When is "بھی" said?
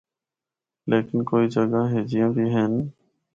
2.35-2.45